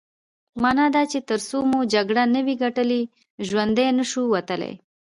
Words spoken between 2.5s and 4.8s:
ګټلې ژوندي نه شو وتلای.